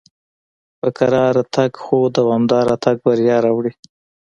[0.79, 3.71] په کراره تګ خو دوامدار تګ بریا راوړي.